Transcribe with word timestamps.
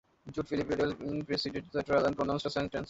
Judge 0.25 0.47
Philippe 0.47 0.73
Ridelle 0.75 1.23
presided 1.25 1.63
the 1.71 1.83
trial 1.83 2.05
and 2.05 2.15
pronounced 2.15 2.45
the 2.45 2.49
sentence. 2.49 2.79